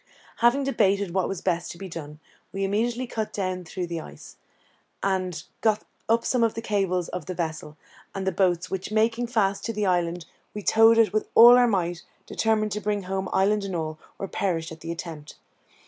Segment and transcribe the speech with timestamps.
[0.37, 2.19] Having debated what was best to be done,
[2.51, 4.35] we immediately cut down through the ice,
[5.03, 7.77] and got up some of the cables of the vessel,
[8.15, 10.25] and the boats, which, making fast to the island,
[10.55, 14.27] we towed it with all our might, determined to bring home island and all, or
[14.27, 15.35] perish in the attempt.